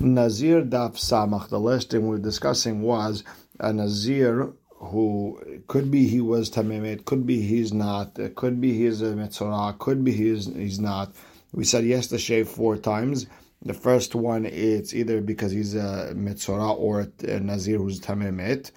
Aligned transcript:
Nazir 0.00 0.62
Daf 0.62 0.94
Samach. 0.96 1.48
The 1.50 1.60
last 1.60 1.90
thing 1.90 2.02
we 2.02 2.08
were 2.08 2.18
discussing 2.18 2.80
was 2.80 3.22
a 3.58 3.72
Nazir 3.72 4.52
who 4.70 5.38
could 5.68 5.90
be 5.90 6.06
he 6.06 6.22
was 6.22 6.50
Tamim, 6.50 7.04
could 7.04 7.26
be 7.26 7.42
he's 7.42 7.72
not, 7.72 8.18
could 8.34 8.60
be 8.60 8.72
he's 8.72 9.02
a 9.02 9.14
Metzorah, 9.14 9.78
could 9.78 10.02
be 10.02 10.12
he's, 10.12 10.46
he's 10.46 10.80
not. 10.80 11.14
We 11.52 11.64
said 11.64 11.84
yes 11.84 12.06
to 12.08 12.18
shave 12.18 12.48
four 12.48 12.78
times. 12.78 13.26
The 13.62 13.74
first 13.74 14.14
one, 14.14 14.46
it's 14.46 14.94
either 14.94 15.20
because 15.20 15.52
he's 15.52 15.74
a 15.74 16.14
Metzorah 16.16 16.78
or 16.78 17.06
a 17.22 17.40
Nazir 17.40 17.76
who's 17.76 18.00
Tamimit 18.00 18.70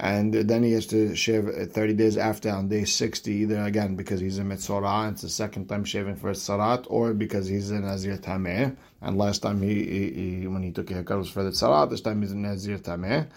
and 0.00 0.32
then 0.32 0.62
he 0.62 0.72
has 0.72 0.86
to 0.86 1.14
shave 1.14 1.50
30 1.72 1.92
days 1.92 2.16
after 2.16 2.48
on 2.48 2.68
day 2.68 2.84
60, 2.84 3.32
either 3.32 3.62
again 3.62 3.96
because 3.96 4.18
he's 4.18 4.38
a 4.38 4.42
Metzorah, 4.42 5.04
and 5.04 5.12
it's 5.12 5.22
the 5.22 5.28
second 5.28 5.66
time 5.66 5.84
shaving 5.84 6.16
for 6.16 6.30
a 6.30 6.32
Sarat, 6.32 6.86
or 6.88 7.12
because 7.12 7.46
he's 7.46 7.70
a 7.70 7.78
Nazir 7.78 8.16
Tameh, 8.16 8.76
and 9.02 9.16
last 9.16 9.40
time 9.40 9.62
he, 9.62 9.74
he, 9.74 10.10
he, 10.40 10.46
when 10.46 10.62
he 10.62 10.72
took 10.72 10.90
a 10.90 10.94
haircut 10.94 11.18
was 11.18 11.30
for 11.30 11.42
the 11.42 11.50
Sarat, 11.50 11.90
this 11.90 12.00
time 12.00 12.20
he's 12.20 12.32
a 12.32 12.36
Nazir 12.36 12.78
Tameh. 12.78 13.28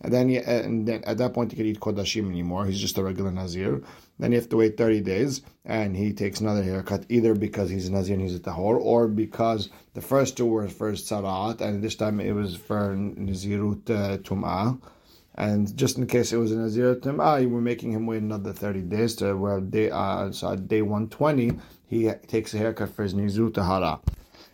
And 0.00 0.12
then, 0.12 0.28
he, 0.28 0.36
and 0.38 0.86
then 0.86 1.02
at 1.04 1.18
that 1.18 1.32
point 1.32 1.52
he 1.52 1.56
can 1.56 1.66
eat 1.66 1.80
Kodashim 1.80 2.28
anymore, 2.28 2.66
he's 2.66 2.80
just 2.80 2.98
a 2.98 3.02
regular 3.02 3.30
Nazir. 3.30 3.82
Then 4.18 4.32
you 4.32 4.38
have 4.38 4.48
to 4.50 4.56
wait 4.56 4.76
30 4.76 5.00
days, 5.00 5.40
and 5.64 5.96
he 5.96 6.12
takes 6.12 6.40
another 6.40 6.62
haircut, 6.62 7.04
either 7.08 7.34
because 7.34 7.70
he's 7.70 7.88
a 7.88 7.92
Nazir 7.92 8.14
and 8.14 8.22
he's 8.22 8.34
a 8.34 8.40
Tahor, 8.40 8.78
or 8.78 9.08
because 9.08 9.70
the 9.94 10.00
first 10.02 10.36
two 10.36 10.46
were 10.46 10.68
for 10.68 10.92
Sarat, 10.92 11.60
and 11.60 11.82
this 11.82 11.96
time 11.96 12.20
it 12.20 12.32
was 12.32 12.54
for 12.54 12.94
Nazirut 12.94 13.90
uh, 13.90 14.18
Tum'ah. 14.18 14.78
And 15.36 15.76
just 15.76 15.98
in 15.98 16.06
case 16.06 16.32
it 16.32 16.36
was 16.36 16.52
a 16.52 16.56
Nazir 16.56 17.00
ah, 17.18 17.40
we're 17.40 17.60
making 17.60 17.90
him 17.92 18.06
wait 18.06 18.22
another 18.22 18.52
30 18.52 18.82
days 18.82 19.16
to 19.16 19.34
where 19.34 19.60
day, 19.60 19.90
uh, 19.90 20.30
so 20.30 20.52
at 20.52 20.68
day 20.68 20.82
120, 20.82 21.58
he 21.88 22.10
takes 22.28 22.54
a 22.54 22.58
haircut 22.58 22.94
for 22.94 23.02
his 23.02 23.14
Nizru 23.14 23.52
Tahara. 23.52 24.00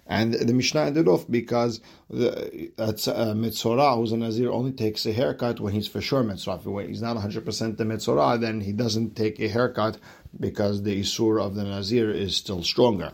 And 0.07 0.35
the 0.35 0.53
Mishnah 0.53 0.83
ended 0.83 1.09
off 1.09 1.31
because 1.31 1.81
the 2.09 2.73
that's 2.77 3.07
uh, 3.07 3.35
Mitzorah, 3.35 3.97
who's 3.97 4.13
a 4.13 4.17
Nazir, 4.17 4.51
only 4.51 4.73
takes 4.73 5.07
a 5.07 5.13
haircut 5.13 5.61
when 5.61 5.73
he's 5.73 5.87
for 5.87 6.01
sure 6.01 6.25
Mitzorah. 6.25 6.83
If 6.83 6.89
he's 6.89 7.03
not 7.03 7.17
100% 7.17 7.77
the 7.77 7.85
Mitzorah, 7.85 8.41
then 8.41 8.61
he 8.61 8.73
doesn't 8.73 9.17
take 9.17 9.39
a 9.41 9.49
haircut 9.49 9.99
because 10.39 10.83
the 10.83 11.01
Isur 11.01 11.41
of 11.41 11.55
the 11.55 11.65
Nazir 11.65 12.11
is 12.11 12.37
still 12.37 12.63
stronger. 12.63 13.13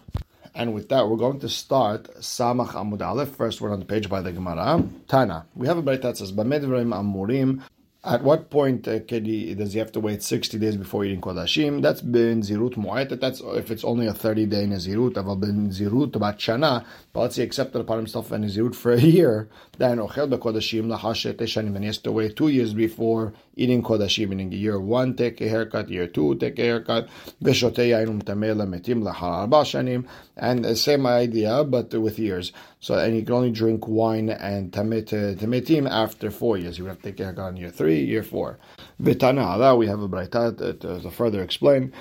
And 0.54 0.72
with 0.72 0.88
that, 0.88 1.06
we're 1.06 1.18
going 1.18 1.41
to 1.41 1.50
start 1.50 2.04
Samach 2.20 2.70
Amud 2.70 3.02
Aleph. 3.02 3.28
First 3.28 3.60
word 3.60 3.72
on 3.72 3.78
the 3.78 3.84
page 3.84 4.08
by 4.08 4.22
the 4.22 4.32
Gemara. 4.32 4.82
Tana. 5.06 5.44
We 5.54 5.66
have 5.66 5.76
a 5.76 5.82
Brayt 5.82 6.00
that 6.00 6.16
says, 6.16 6.32
Bamedvrim 6.32 6.94
Amurim 6.94 7.62
at 8.06 8.22
what 8.22 8.50
point 8.50 8.86
uh, 8.86 9.00
he, 9.08 9.54
does 9.54 9.72
he 9.72 9.80
have 9.80 9.90
to 9.90 9.98
wait 9.98 10.22
60 10.22 10.58
days 10.60 10.76
before 10.76 11.04
eating 11.04 11.20
kodashim? 11.20 11.82
That's 11.82 12.00
been 12.00 12.40
zirut 12.40 12.74
mu'ayt. 12.74 13.20
That's 13.20 13.40
if 13.40 13.72
it's 13.72 13.82
only 13.82 14.06
a 14.06 14.14
30 14.14 14.46
day 14.46 14.64
nazirut. 14.64 15.14
Aval 15.14 15.40
ben 15.40 15.70
zirut 15.70 16.14
about 16.14 16.38
shana. 16.38 16.84
But 17.12 17.20
let's 17.20 17.34
say 17.34 17.42
he 17.42 17.46
accepted 17.46 17.80
upon 17.80 17.98
himself 17.98 18.30
a 18.30 18.36
nazirut 18.36 18.76
for 18.76 18.92
a 18.92 19.00
year. 19.00 19.48
Then 19.78 19.98
ochel 19.98 20.32
bekodashim 20.32 20.86
lahashet 20.86 21.36
shanim. 21.38 21.74
And 21.74 21.78
he 21.78 21.86
has 21.86 21.98
to 21.98 22.12
wait 22.12 22.36
two 22.36 22.48
years 22.48 22.74
before 22.74 23.32
eating 23.56 23.82
kodashim. 23.82 24.28
Meaning 24.28 24.52
year 24.52 24.78
one 24.78 25.16
take 25.16 25.41
a 25.41 25.48
haircut, 25.48 25.88
year 25.88 26.06
two 26.06 26.36
take 26.36 26.60
a 26.60 26.62
haircut. 26.62 27.08
V'shotei 27.42 27.91
yainum 27.91 28.22
tamela 28.22 28.68
metim 28.68 29.02
lahar 29.02 29.48
shanim. 29.48 30.06
And 30.36 30.64
the 30.64 30.76
same 30.76 31.06
idea, 31.06 31.64
but 31.64 31.92
with 31.92 32.20
years. 32.20 32.52
So 32.78 32.96
and 32.96 33.16
you 33.16 33.24
can 33.24 33.34
only 33.34 33.50
drink 33.50 33.88
wine 33.88 34.30
and 34.30 34.70
tametim 34.70 35.91
after 35.91 36.30
four 36.30 36.56
years. 36.56 36.78
You 36.78 36.84
have 36.84 36.98
to 36.98 37.10
take 37.10 37.18
a 37.18 37.24
haircut 37.24 37.50
in 37.50 37.56
year 37.56 37.70
three 37.70 37.95
three, 37.97 38.05
year 38.05 38.22
four. 38.22 38.58
Vitana, 39.00 39.77
we 39.77 39.86
have 39.86 40.00
a 40.00 40.08
braita 40.08 40.56
to, 40.58 40.75
to 40.75 41.08
uh, 41.08 41.11
further 41.11 41.42
explain. 41.42 41.92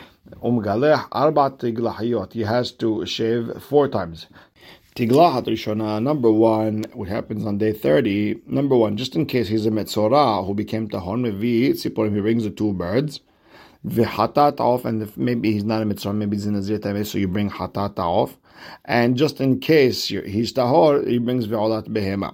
Umgaleh 0.43 1.09
arbat 1.09 1.59
tiglahiyot. 1.59 2.33
He 2.33 2.41
has 2.41 2.71
to 2.73 3.05
shave 3.05 3.63
four 3.63 3.87
times. 3.87 4.27
Tiglahat 4.95 5.45
Rishona, 5.45 6.01
number 6.01 6.31
one, 6.31 6.85
what 6.93 7.09
happens 7.09 7.45
on 7.45 7.57
day 7.57 7.73
30, 7.73 8.43
number 8.47 8.77
one, 8.77 8.95
just 8.95 9.13
in 9.13 9.25
case 9.25 9.49
he's 9.49 9.65
a 9.65 9.69
Metzorah 9.69 10.45
who 10.45 10.53
became 10.53 10.87
Tahon 10.87 11.19
Mevi, 11.19 11.71
Tziporim, 11.71 12.15
he 12.15 12.21
brings 12.21 12.45
the 12.45 12.49
two 12.49 12.71
birds. 12.71 13.19
Vihatat 13.85 14.57
off, 14.61 14.85
and 14.85 15.03
if 15.03 15.17
maybe 15.17 15.51
he's 15.51 15.65
not 15.65 15.81
a 15.81 15.85
Metzorah, 15.85 16.15
maybe 16.15 16.37
he's 16.37 16.45
in 16.45 16.55
a 16.55 16.61
Zir 16.61 16.79
so 17.03 17.17
you 17.17 17.27
bring 17.27 17.49
Hatat 17.49 17.99
off. 17.99 18.37
And 18.85 19.17
just 19.17 19.41
in 19.41 19.59
case 19.59 20.07
he's 20.07 20.53
Tahor, 20.53 21.05
he 21.05 21.17
brings 21.17 21.45
Ve'olat 21.45 21.89
Behema. 21.89 22.33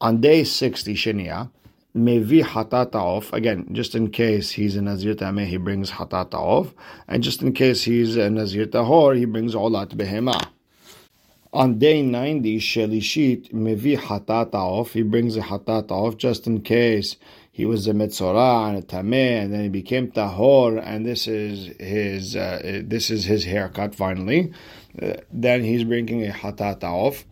On 0.00 0.20
day 0.20 0.42
60, 0.42 0.94
Shenia, 0.94 1.50
mevi 1.96 2.42
hatata 2.42 2.94
off. 2.96 3.32
Again, 3.32 3.68
just 3.72 3.94
in 3.94 4.10
case 4.10 4.50
he's 4.50 4.76
a 4.76 4.82
Nazir 4.82 5.14
Tameh, 5.14 5.46
he 5.46 5.56
brings 5.56 5.90
hatata 5.90 6.34
off. 6.34 6.74
And 7.08 7.22
just 7.22 7.42
in 7.42 7.52
case 7.52 7.82
he's 7.82 8.16
a 8.16 8.30
Nazir 8.30 8.66
Tahor, 8.66 9.16
he 9.16 9.24
brings 9.24 9.54
olat 9.54 9.94
behema. 9.94 10.40
On 11.54 11.78
day 11.78 12.00
90, 12.00 12.58
Shelishit 12.58 13.52
mevi 13.52 13.98
hatata 13.98 14.54
off. 14.54 14.92
He 14.92 15.02
brings 15.02 15.36
a 15.36 15.42
hatata 15.42 15.90
off 15.90 16.16
just 16.16 16.46
in 16.46 16.62
case 16.62 17.16
he 17.54 17.66
was 17.66 17.86
a 17.86 17.92
Metzorah 17.92 18.70
and 18.70 18.78
a 18.78 18.82
Tameh, 18.82 19.42
and 19.42 19.52
then 19.52 19.62
he 19.64 19.68
became 19.68 20.10
Tahor, 20.10 20.82
and 20.82 21.04
this 21.04 21.28
is 21.28 21.76
his 21.78 22.34
uh, 22.34 22.80
this 22.82 23.10
is 23.10 23.26
his 23.26 23.44
haircut 23.44 23.94
finally. 23.94 24.54
Uh, 25.00 25.16
then 25.30 25.62
he's 25.62 25.84
bringing 25.84 26.26
a 26.26 26.32
hatata 26.32 26.84
off. 26.84 27.26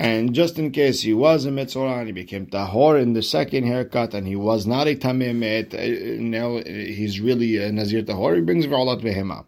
And 0.00 0.32
just 0.32 0.58
in 0.58 0.70
case 0.70 1.02
he 1.02 1.12
was 1.12 1.44
a 1.44 1.50
Metzorah 1.50 1.98
and 1.98 2.06
he 2.06 2.12
became 2.12 2.46
Tahor 2.46 2.98
in 2.98 3.12
the 3.12 3.22
second 3.22 3.64
haircut 3.64 4.14
and 4.14 4.26
he 4.26 4.34
was 4.34 4.66
not 4.66 4.88
a 4.88 4.96
Tamemet, 4.96 5.74
uh, 5.74 6.22
now 6.22 6.56
he's 6.64 7.20
really 7.20 7.58
a 7.58 7.70
Nazir 7.70 8.00
Tahor, 8.00 8.36
he 8.36 8.40
brings 8.40 8.66
V'olat 8.66 9.02
Behema. 9.02 9.44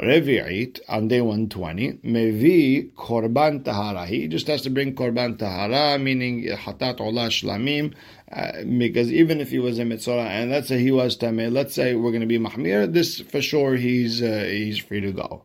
Revi'it, 0.00 0.80
on 0.88 1.08
day 1.08 1.20
120, 1.20 1.98
Mevi 2.02 2.94
Korban 2.94 3.62
Tahara. 3.62 4.06
He 4.06 4.26
just 4.26 4.46
has 4.46 4.62
to 4.62 4.70
bring 4.70 4.94
Korban 4.94 5.38
Tahara, 5.38 5.98
meaning 5.98 6.44
Hatat 6.44 6.96
Olah 6.96 7.28
Shlamim, 7.28 7.92
uh, 8.32 8.64
because 8.78 9.12
even 9.12 9.38
if 9.38 9.50
he 9.50 9.58
was 9.58 9.78
a 9.78 9.84
Metzorah, 9.84 10.24
and 10.24 10.50
let's 10.50 10.68
say 10.68 10.78
he 10.78 10.92
was 10.92 11.14
Tameh, 11.18 11.52
let's 11.52 11.74
say 11.74 11.94
we're 11.94 12.10
going 12.10 12.22
to 12.22 12.26
be 12.26 12.38
Mahmir, 12.38 12.90
this 12.90 13.20
for 13.20 13.42
sure 13.42 13.76
he's, 13.76 14.22
uh, 14.22 14.46
he's 14.48 14.78
free 14.78 15.02
to 15.02 15.12
go. 15.12 15.44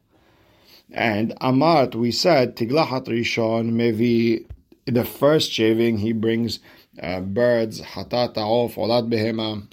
And 0.92 1.36
Amart, 1.40 1.94
we 1.94 2.12
said, 2.12 2.56
Tiglahat 2.56 3.08
Rishon, 3.08 3.74
maybe 3.74 4.48
the 4.86 5.06
first 5.06 5.52
shaving, 5.52 6.00
he 6.00 6.14
brings 6.14 6.60
uh, 7.02 7.20
birds, 7.22 7.82
hatata 7.82 8.38
off, 8.38 8.76
olat 8.76 9.08
behema, 9.08 9.68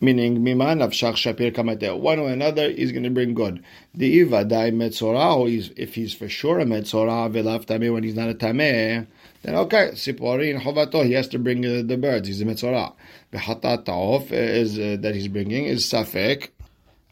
meaning 0.00 0.38
miman 0.38 0.82
avshach 0.82 1.14
shapir 1.14 1.52
kamate. 1.52 1.98
One 1.98 2.18
or 2.18 2.30
another, 2.30 2.70
he's 2.70 2.90
going 2.90 3.04
to 3.04 3.10
bring 3.10 3.34
good. 3.34 3.62
The 3.94 4.06
iva 4.06 4.44
dai 4.44 4.70
metzorah, 4.70 5.72
if 5.76 5.94
he's 5.94 6.14
for 6.14 6.28
sure 6.28 6.58
a 6.58 6.64
metzorah, 6.64 7.30
velav 7.30 7.66
tameh 7.66 7.92
when 7.92 8.02
he's 8.02 8.16
not 8.16 8.30
a 8.30 8.34
tameh, 8.34 9.06
then 9.42 9.54
okay, 9.54 9.90
siporin 9.92 10.62
hovato, 10.62 11.04
he 11.04 11.12
has 11.12 11.28
to 11.28 11.38
bring 11.38 11.66
uh, 11.66 11.82
the 11.84 11.98
birds. 11.98 12.28
He's 12.28 12.40
a 12.40 12.46
metzorah. 12.46 12.94
The 13.30 13.38
hatata 13.38 13.88
off 13.90 14.32
is 14.32 14.78
uh, 14.78 14.96
that 15.00 15.14
he's 15.14 15.28
bringing 15.28 15.66
is 15.66 15.84
safek 15.84 16.48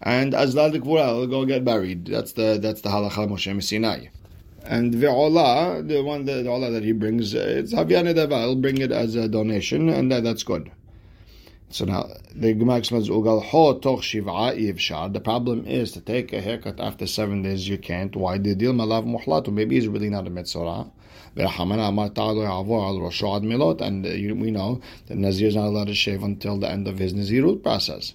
and 0.03 0.33
Azlal 0.33 0.73
Gvura 0.73 1.15
will 1.15 1.27
go 1.27 1.45
get 1.45 1.65
buried. 1.65 2.07
That's 2.07 2.33
the 2.33 2.59
that's 2.61 2.81
the 2.81 2.89
halacha 2.89 3.29
Moshe 3.29 3.63
Sinai. 3.63 4.07
And 4.65 4.95
Ve'olah, 4.95 5.87
the 5.87 6.03
one 6.03 6.27
the, 6.27 6.43
the 6.43 6.51
Olah 6.51 6.73
that 6.73 6.85
he 6.85 6.93
brings, 6.93 7.35
it's 7.35 7.73
Havyan 7.73 8.15
Edava. 8.15 8.43
He'll 8.43 8.57
bring 8.57 8.79
it 8.79 8.93
as 8.93 9.15
a 9.15 9.29
donation, 9.29 9.89
and 9.89 10.13
that, 10.13 10.23
that's 10.23 10.43
good. 10.43 10.71
So 11.71 11.85
now 11.85 12.09
the 12.35 12.53
Gemara 12.53 12.79
explains 12.79 13.09
Ugal 13.09 13.43
Ho 13.43 13.79
Toch 13.79 14.03
Shiva 14.03 14.31
Yivshar. 14.31 15.13
The 15.13 15.21
problem 15.21 15.65
is 15.67 15.93
to 15.93 16.01
take 16.01 16.33
a 16.33 16.41
haircut 16.41 16.81
after 16.81 17.07
seven 17.07 17.43
days. 17.43 17.69
You 17.69 17.79
can't. 17.79 18.15
Why 18.17 18.39
the 18.39 18.55
deal 18.55 18.73
Malav 18.73 19.07
Muhlatu? 19.07 19.53
Maybe 19.53 19.77
he's 19.77 19.87
really 19.87 20.11
not 20.11 20.27
a 20.27 20.31
mitzvah. 20.31 20.91
And 21.37 21.47
uh, 21.55 21.93
we 24.35 24.51
know 24.51 24.81
that 25.07 25.17
Nazir 25.17 25.47
is 25.47 25.55
not 25.55 25.67
allowed 25.67 25.87
to 25.87 25.95
shave 25.95 26.25
until 26.25 26.59
the 26.59 26.69
end 26.69 26.89
of 26.89 26.99
his 26.99 27.15
Nazirut 27.15 27.63
process. 27.63 28.15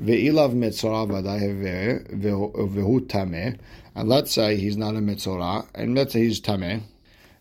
Ve'ilav 0.00 0.54
mitzorah 0.54 1.06
vehu 1.08 3.00
tameh. 3.06 3.58
And 3.94 4.08
let's 4.08 4.32
say 4.32 4.56
he's 4.56 4.76
not 4.76 4.94
a 4.94 4.98
mitzorah, 4.98 5.66
and 5.74 5.94
let's 5.94 6.12
say 6.12 6.24
he's 6.24 6.40
tameh. 6.40 6.82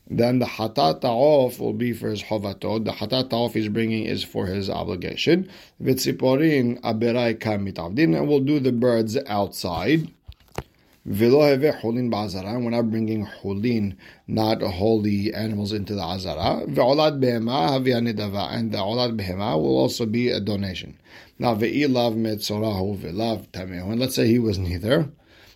Then 0.08 0.38
the 0.38 0.46
hatat 0.46 1.02
ta'of 1.02 1.60
will 1.60 1.74
be 1.74 1.92
for 1.92 2.10
his 2.10 2.22
hovatot. 2.22 2.86
The 2.86 2.92
hatat 2.92 3.32
ta'of 3.32 3.56
he's 3.56 3.70
bringing 3.70 4.06
is 4.06 4.24
for 4.24 4.46
his 4.46 4.70
obligation. 4.70 5.50
Vitziporin 5.82 6.80
aberai 6.82 7.36
kamitavdin. 7.40 8.16
And 8.16 8.28
we'll 8.28 8.42
do 8.42 8.60
the 8.60 8.72
birds 8.72 9.18
outside. 9.26 10.08
Velohe 11.08 11.74
Holin 11.80 12.10
Bazara. 12.10 12.64
We're 12.64 12.72
not 12.72 12.90
bringing 12.90 13.26
hulin, 13.26 13.96
not 14.28 14.62
holy 14.62 15.34
animals 15.34 15.72
into 15.72 15.94
the 15.94 16.02
azara. 16.02 16.64
And 16.64 16.76
the 16.76 16.82
olad 16.82 17.20
behema 19.18 19.56
will 19.56 19.78
also 19.78 20.06
be 20.06 20.30
a 20.30 20.40
donation. 20.40 20.98
Now 21.38 21.56
ve'ilav 21.56 22.16
metzorahu 22.16 22.98
ve'lav 22.98 23.48
tamehu. 23.50 23.92
And 23.92 24.00
let's 24.00 24.16
say 24.16 24.28
he 24.28 24.40
was 24.40 24.58
neither. 24.58 25.10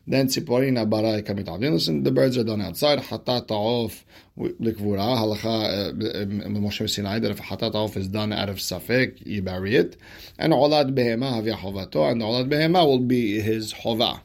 Then 0.07 0.27
tziporin 0.27 0.83
abarai 0.83 1.21
kamitavdin. 1.23 1.73
Listen, 1.73 2.03
the 2.03 2.11
birds 2.11 2.37
are 2.37 2.43
done 2.43 2.61
outside. 2.61 2.99
Hatat 2.99 3.47
ta'of 3.47 4.03
likvura. 4.37 5.15
Halacha 5.17 6.03
eh, 6.03 6.21
eh, 6.21 6.25
Moshe 6.47 6.89
Sinai 6.89 7.19
that 7.19 7.31
if 7.31 7.39
hatat 7.39 7.73
ta'of 7.73 7.95
is 7.95 8.07
done 8.07 8.33
out 8.33 8.49
of 8.49 8.57
safek, 8.57 9.25
you 9.25 9.41
bury 9.41 9.75
it. 9.75 9.97
And 10.37 10.51
olad 10.51 10.95
behema 10.95 11.33
havya 11.33 11.55
hovato. 11.55 12.11
And 12.11 12.21
olad 12.21 12.49
behema 12.49 12.85
will 12.85 12.99
be 12.99 13.39
his 13.39 13.71
hova. 13.71 14.21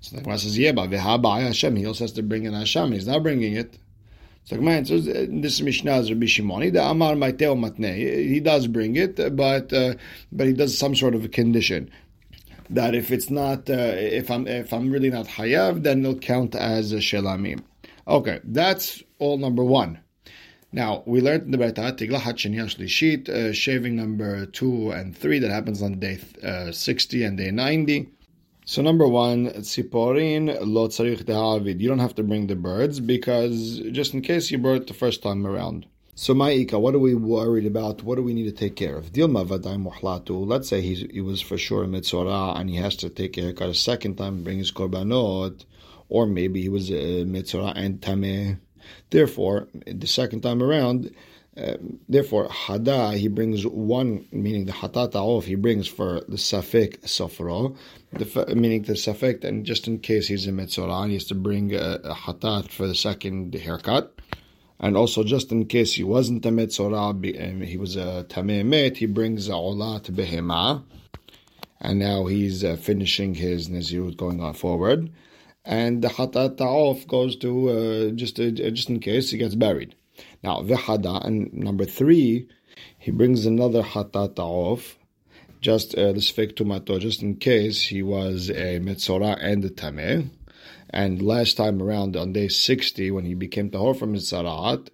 So 0.00 0.16
the 0.16 0.22
Gemara 0.22 0.38
says, 0.38 0.58
yeah, 0.58 0.72
but 0.72 0.90
Hashem, 0.90 1.76
he 1.76 1.86
also 1.86 2.04
has 2.04 2.12
to 2.12 2.22
bring 2.22 2.44
in 2.44 2.52
Hashem. 2.52 2.92
He's 2.92 3.06
not 3.06 3.22
bringing 3.22 3.54
it. 3.54 3.78
So 4.48 4.56
Gemara 4.56 4.76
answers, 4.76 5.04
this 5.04 5.60
Mishnah 5.60 5.98
is 5.98 6.10
Rabbi 6.10 6.24
Shimoni, 6.24 6.72
the 6.72 6.82
Amar 6.82 7.12
Maiteo 7.12 7.54
Matne. 7.54 7.94
He 7.94 8.40
does 8.40 8.66
bring 8.66 8.96
it, 8.96 9.36
but 9.36 9.70
uh, 9.74 9.92
but 10.32 10.46
he 10.46 10.54
does 10.54 10.78
some 10.78 10.94
sort 10.96 11.14
of 11.14 11.22
a 11.22 11.28
condition 11.28 11.90
that 12.70 12.94
if 12.94 13.10
it's 13.10 13.28
not, 13.28 13.68
uh, 13.68 13.74
if 13.74 14.30
I'm 14.30 14.46
if 14.46 14.72
I'm 14.72 14.90
really 14.90 15.10
not 15.10 15.26
Hayav, 15.26 15.82
then 15.82 16.00
it'll 16.00 16.18
count 16.18 16.54
as 16.54 16.92
a 16.92 16.96
Shelamim. 16.96 17.60
Okay, 18.06 18.40
that's 18.42 19.02
all 19.18 19.36
number 19.36 19.62
one. 19.62 20.00
Now, 20.72 21.02
we 21.04 21.20
learned 21.20 21.42
in 21.42 21.50
the 21.50 21.58
Beta, 21.58 21.82
Tigla 21.82 22.18
Shlishit, 22.18 23.28
uh, 23.28 23.52
shaving 23.52 23.96
number 23.96 24.46
two 24.46 24.92
and 24.92 25.14
three, 25.14 25.38
that 25.40 25.50
happens 25.50 25.82
on 25.82 25.98
day 25.98 26.20
uh, 26.42 26.72
60 26.72 27.22
and 27.22 27.36
day 27.36 27.50
90. 27.50 28.08
So 28.70 28.82
number 28.82 29.08
one, 29.08 29.46
tziporin 29.46 30.58
lo 30.60 30.88
tzarich 30.88 31.24
dehavid. 31.24 31.80
You 31.80 31.88
don't 31.88 32.00
have 32.00 32.14
to 32.16 32.22
bring 32.22 32.48
the 32.48 32.54
birds 32.54 33.00
because 33.00 33.80
just 33.92 34.12
in 34.12 34.20
case 34.20 34.50
you 34.50 34.58
brought 34.58 34.82
it 34.82 34.86
the 34.88 34.92
first 34.92 35.22
time 35.22 35.46
around. 35.46 35.86
So 36.14 36.34
Ma'ika, 36.34 36.78
what 36.78 36.94
are 36.94 36.98
we 36.98 37.14
worried 37.14 37.64
about? 37.64 38.02
What 38.02 38.16
do 38.16 38.22
we 38.22 38.34
need 38.34 38.44
to 38.44 38.52
take 38.52 38.76
care 38.76 38.98
of? 38.98 39.10
Dilma 39.10 39.46
vaday. 39.46 40.46
Let's 40.46 40.68
say 40.68 40.82
he 40.82 41.22
was 41.22 41.40
for 41.40 41.56
sure 41.56 41.84
a 41.84 41.86
mitzorah 41.86 42.60
and 42.60 42.68
he 42.68 42.76
has 42.76 42.94
to 42.96 43.08
take 43.08 43.32
care 43.32 43.48
of 43.48 43.58
a 43.58 43.72
second 43.72 44.16
time 44.16 44.44
bring 44.44 44.58
his 44.58 44.70
korbanot, 44.70 45.64
or 46.10 46.26
maybe 46.26 46.60
he 46.60 46.68
was 46.68 46.90
a 46.90 47.24
mitzorah 47.24 47.72
and 47.74 48.02
tameh. 48.02 48.58
Therefore, 49.08 49.68
the 49.86 50.06
second 50.06 50.42
time 50.42 50.62
around, 50.62 51.10
uh, 51.58 51.76
therefore, 52.08 52.48
hada, 52.48 53.16
he 53.16 53.28
brings 53.28 53.66
one, 53.66 54.26
meaning 54.30 54.66
the 54.66 54.72
hatata 54.72 55.16
off, 55.16 55.44
he 55.44 55.56
brings 55.56 55.88
for 55.88 56.20
the 56.28 56.36
safek 56.36 57.00
sofro, 57.00 57.76
the, 58.12 58.54
meaning 58.54 58.82
the 58.82 58.92
safek, 58.92 59.42
and 59.42 59.66
just 59.66 59.88
in 59.88 59.98
case 59.98 60.28
he's 60.28 60.46
a 60.46 60.52
metzorah, 60.52 61.08
he 61.08 61.14
has 61.14 61.24
to 61.24 61.34
bring 61.34 61.74
a, 61.74 62.00
a 62.04 62.14
hatat 62.14 62.70
for 62.70 62.86
the 62.86 62.94
second 62.94 63.54
haircut. 63.54 64.20
And 64.80 64.96
also, 64.96 65.24
just 65.24 65.50
in 65.50 65.66
case 65.66 65.94
he 65.94 66.04
wasn't 66.04 66.46
a 66.46 66.52
metzorah, 66.52 67.10
um, 67.10 67.60
he 67.62 67.76
was 67.76 67.96
a 67.96 68.24
tameh 68.28 68.64
met, 68.64 68.98
he 68.98 69.06
brings 69.06 69.48
a 69.48 69.52
olat 69.52 70.04
behema. 70.10 70.84
And 71.80 71.98
now 71.98 72.26
he's 72.26 72.62
uh, 72.64 72.76
finishing 72.76 73.34
his 73.34 73.68
nazirut 73.68 74.16
going 74.16 74.40
on 74.40 74.54
forward. 74.54 75.10
And 75.64 76.02
the 76.02 76.08
hatat 76.08 76.60
off 76.60 77.06
goes 77.08 77.36
to 77.36 77.68
uh, 77.68 78.10
just, 78.10 78.38
uh, 78.38 78.50
just 78.50 78.88
in 78.88 79.00
case 79.00 79.30
he 79.30 79.38
gets 79.38 79.54
buried. 79.54 79.94
Now, 80.42 80.62
v'hada, 80.62 81.24
and 81.24 81.52
number 81.52 81.84
three, 81.84 82.48
he 82.98 83.10
brings 83.10 83.46
another 83.46 83.82
hatat 83.82 84.38
off, 84.38 84.98
just 85.60 85.94
uh, 85.94 86.12
the 86.12 86.20
sfek 86.20 86.54
tumato, 86.54 87.00
just 87.00 87.22
in 87.22 87.36
case 87.36 87.82
he 87.82 88.02
was 88.02 88.50
a 88.50 88.78
metzora 88.80 89.36
and 89.40 89.64
a 89.64 89.70
tameh. 89.70 90.30
And 90.90 91.20
last 91.20 91.56
time 91.56 91.82
around, 91.82 92.16
on 92.16 92.32
day 92.32 92.48
60, 92.48 93.10
when 93.10 93.24
he 93.24 93.34
became 93.34 93.70
tahor 93.70 93.98
from 93.98 94.14
his 94.14 94.30
sarat, 94.30 94.88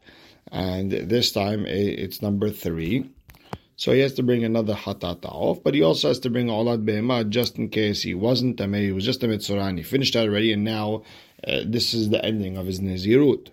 and 0.50 0.90
this 0.90 1.32
time 1.32 1.66
it's 1.66 2.22
number 2.22 2.50
three. 2.50 3.10
So 3.76 3.92
he 3.92 4.00
has 4.00 4.14
to 4.14 4.22
bring 4.22 4.44
another 4.44 4.74
hatata 4.74 5.26
off, 5.26 5.62
but 5.62 5.74
he 5.74 5.82
also 5.82 6.08
has 6.08 6.20
to 6.20 6.30
bring 6.30 6.46
olad 6.46 6.84
behema 6.84 7.28
just 7.28 7.58
in 7.58 7.68
case 7.68 8.02
he 8.02 8.14
wasn't 8.14 8.56
tameh, 8.56 8.82
he 8.82 8.92
was 8.92 9.04
just 9.04 9.22
a 9.24 9.28
mitzvah, 9.28 9.58
and 9.58 9.78
he 9.78 9.84
finished 9.84 10.14
that 10.14 10.28
already, 10.28 10.52
and 10.52 10.64
now 10.64 11.02
uh, 11.46 11.60
this 11.66 11.92
is 11.92 12.10
the 12.10 12.24
ending 12.24 12.56
of 12.56 12.66
his 12.66 12.80
nezirut 12.80 13.48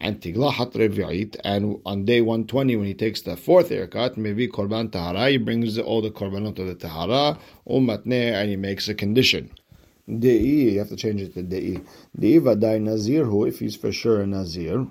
and 0.00 0.20
revi'it, 0.20 1.36
and 1.44 1.80
on 1.84 2.04
day 2.04 2.20
120 2.20 2.76
when 2.76 2.86
he 2.86 2.94
takes 2.94 3.20
the 3.22 3.36
fourth 3.36 3.68
haircut, 3.68 4.16
maybe 4.16 4.48
korban 4.48 4.90
tahara, 4.90 5.28
he 5.28 5.36
brings 5.36 5.78
all 5.78 6.00
the 6.00 6.10
korbanot 6.10 6.58
of 6.58 6.66
the 6.66 6.74
tahara, 6.74 7.38
umatne, 7.68 8.32
and 8.32 8.48
he 8.48 8.56
makes 8.56 8.88
a 8.88 8.94
condition. 8.94 9.50
Dei, 10.08 10.38
you 10.38 10.78
have 10.78 10.88
to 10.88 10.96
change 10.96 11.20
it 11.20 11.34
to 11.34 11.42
dei. 11.42 11.80
Dei 12.18 12.38
vadai 12.38 12.80
nazir, 12.80 13.24
who 13.24 13.44
if 13.44 13.58
he's 13.60 13.76
for 13.76 13.92
sure 13.92 14.22
a 14.22 14.26
nazir, 14.26 14.86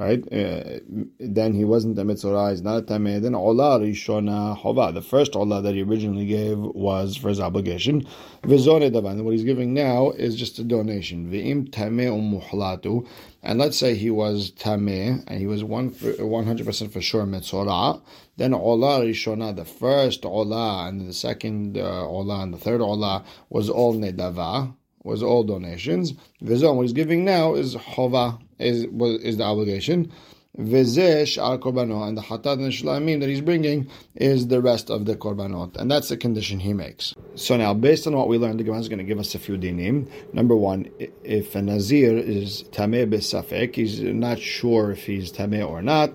right? 0.00 0.24
Uh, 0.32 0.80
then 1.20 1.52
he 1.52 1.64
wasn't 1.64 1.98
a 1.98 2.04
mitzvah, 2.04 2.50
he's 2.50 2.62
not 2.62 2.78
a 2.78 2.82
tameh. 2.82 3.20
Then 3.20 3.32
olah 3.32 3.78
rishona 3.78 4.56
hova. 4.56 4.92
The 4.92 5.02
first 5.02 5.32
olah 5.32 5.62
that 5.62 5.74
he 5.74 5.82
originally 5.82 6.26
gave 6.26 6.58
was 6.58 7.16
for 7.16 7.28
his 7.28 7.38
obligation. 7.38 8.06
Vizone 8.42 8.90
davan. 8.90 9.22
What 9.22 9.32
he's 9.32 9.44
giving 9.44 9.74
now 9.74 10.10
is 10.12 10.36
just 10.36 10.58
a 10.58 10.64
donation. 10.64 11.30
V'im 11.30 11.68
tameh 11.68 12.08
umuhlatu. 12.08 13.06
And 13.42 13.58
let's 13.58 13.76
say 13.76 13.94
he 13.94 14.10
was 14.10 14.52
tameh 14.52 15.22
and 15.26 15.38
he 15.38 15.46
was 15.46 15.62
one 15.62 15.90
one 16.18 16.46
hundred 16.46 16.64
percent 16.64 16.92
for 16.94 17.02
sure 17.02 17.26
mitzvah. 17.26 18.00
Then 18.38 18.52
olah 18.52 19.02
rishona, 19.06 19.54
the 19.54 19.66
first 19.66 20.22
olah 20.22 20.88
and 20.88 21.06
the 21.06 21.12
second 21.12 21.76
uh, 21.76 21.82
olah 21.82 22.42
and 22.42 22.54
the 22.54 22.58
third 22.58 22.80
olah 22.80 23.22
was 23.50 23.68
all 23.68 23.94
nedava 23.94 24.74
was 25.02 25.22
all 25.22 25.44
donations. 25.44 26.12
Vizon, 26.42 26.76
what 26.76 26.82
he's 26.82 26.92
giving 26.92 27.24
now 27.24 27.54
is 27.54 27.74
chova, 27.74 28.38
is 28.60 28.86
is 29.22 29.36
the 29.38 29.44
obligation. 29.44 30.12
Vizesh 30.58 31.38
al 31.38 31.58
korbanot, 31.58 32.08
and 32.08 32.18
the 32.18 32.22
hatat 32.22 32.54
and 32.54 32.72
shlamim 32.72 33.20
that 33.20 33.28
he's 33.28 33.40
bringing 33.40 33.88
is 34.16 34.48
the 34.48 34.60
rest 34.60 34.90
of 34.90 35.04
the 35.04 35.14
korbanot, 35.14 35.76
and 35.76 35.88
that's 35.88 36.08
the 36.08 36.16
condition 36.16 36.58
he 36.58 36.72
makes. 36.72 37.14
So 37.36 37.56
now, 37.56 37.72
based 37.72 38.06
on 38.08 38.16
what 38.16 38.26
we 38.26 38.36
learned, 38.36 38.58
the 38.58 38.64
Gemara 38.64 38.80
is 38.80 38.88
going 38.88 38.98
to 38.98 39.04
give 39.04 39.20
us 39.20 39.34
a 39.36 39.38
few 39.38 39.56
dinim. 39.56 40.10
Number 40.34 40.56
one, 40.56 40.90
if 41.22 41.54
a 41.54 41.62
nazir 41.62 42.16
is 42.18 42.64
tameh 42.72 43.08
besafek, 43.08 43.76
he's 43.76 44.00
not 44.00 44.40
sure 44.40 44.90
if 44.90 45.06
he's 45.06 45.32
tameh 45.32 45.66
or 45.66 45.82
not. 45.82 46.12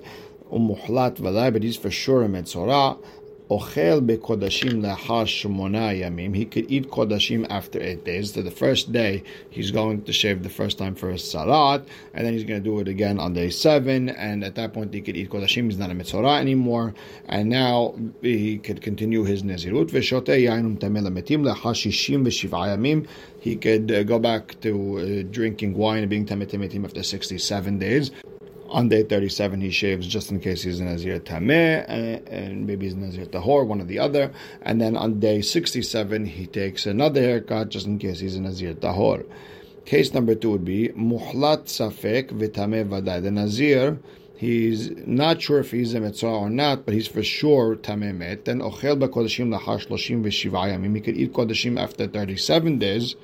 Umuhlat 0.52 1.16
vaday, 1.16 1.54
but 1.54 1.64
he's 1.64 1.78
for 1.78 1.90
sure 1.90 2.22
a 2.22 2.28
metzorah. 2.28 2.98
Ochel 3.50 4.02
lehar 4.02 5.26
shmona 5.26 5.94
yamim. 6.00 6.36
He 6.36 6.46
could 6.46 6.72
eat 6.72 6.90
kodashim 6.90 7.46
after 7.50 7.80
eight 7.80 8.04
days. 8.04 8.34
So 8.34 8.42
the 8.42 8.50
first 8.50 8.92
day 8.92 9.24
he's 9.52 9.70
going 9.70 10.02
to 10.04 10.14
shave 10.14 10.42
the 10.42 10.50
first 10.50 10.80
time 10.80 10.96
for 10.96 11.12
his 11.12 11.24
salat, 11.24 11.88
and 12.16 12.26
then 12.26 12.34
he's 12.34 12.44
going 12.44 12.64
to 12.64 12.70
do 12.70 12.80
it 12.80 12.88
again 12.88 13.20
on 13.20 13.34
day 13.34 13.52
seven. 13.52 14.10
And 14.10 14.44
at 14.44 14.56
that 14.56 14.74
point 14.74 14.94
he 14.94 15.02
could 15.02 15.16
eat 15.16 15.30
kodashim. 15.30 15.66
He's 15.66 15.78
not 15.78 15.92
a 15.92 15.94
mitzvah 15.94 16.26
anymore, 16.26 16.96
and 17.28 17.50
now 17.50 17.94
he 18.22 18.58
could 18.58 18.82
continue 18.82 19.24
his 19.24 19.44
nezirut. 19.44 19.92
V'shote 19.92 20.26
yainum 20.26 20.80
tamel 20.80 21.08
metim 21.10 21.44
lehar 21.44 21.76
shishim 21.76 22.26
yamim. 22.26 23.08
He 23.40 23.56
could 23.56 23.92
uh, 23.92 24.02
go 24.02 24.18
back 24.18 24.60
to 24.62 24.72
uh, 24.98 25.32
drinking 25.32 25.76
wine 25.76 26.00
and 26.00 26.10
being 26.10 26.26
metim 26.26 26.84
after 26.84 27.04
sixty-seven 27.04 27.78
days. 27.78 28.10
On 28.76 28.90
day 28.90 29.04
37, 29.04 29.62
he 29.62 29.72
shaves 29.72 30.06
just 30.06 30.32
in 30.32 30.42
case 30.42 30.64
he's 30.64 30.82
a 30.82 30.84
Nazir 30.84 31.22
Tameh, 31.22 31.86
and, 31.88 32.28
and 32.28 32.68
maybe 32.68 32.86
he's 32.86 32.94
an 32.94 33.04
Nazir 33.04 33.26
Tahor, 33.26 33.66
one 33.66 33.80
or 33.80 33.86
the 33.86 34.00
other. 34.00 34.34
And 34.64 34.82
then 34.82 34.98
on 34.98 35.22
day 35.22 35.42
67, 35.42 36.26
he 36.26 36.46
takes 36.46 36.86
another 36.86 37.22
haircut 37.22 37.70
just 37.70 37.86
in 37.86 38.00
case 38.00 38.20
he's 38.20 38.36
a 38.36 38.42
Nazir 38.42 38.74
Tahor. 38.74 39.26
Case 39.86 40.14
number 40.14 40.36
two 40.36 40.52
would 40.52 40.66
be 40.66 40.90
Muhlat 40.90 41.68
Safek 41.68 42.32
Vitame 42.32 42.86
Vadai. 42.86 43.24
The 43.24 43.32
Nazir, 43.32 43.98
he's 44.36 44.92
not 45.08 45.42
sure 45.42 45.60
if 45.60 45.72
he's 45.72 45.94
a 45.94 46.02
Mitzvah 46.02 46.28
or 46.28 46.50
not, 46.50 46.84
but 46.84 46.94
he's 46.96 47.08
for 47.08 47.24
sure 47.24 47.78
Tamemet. 47.78 48.44
Then 48.44 48.60
Ochel 48.60 49.00
Bakodashim 49.00 49.58
Lahash 49.58 49.88
Loshim 49.88 50.22
Vishivayamim. 50.22 50.94
He 50.96 51.00
could 51.00 51.16
eat 51.16 51.32
Kodashim 51.32 51.80
after 51.80 52.08
37 52.08 52.78
days 52.80 53.16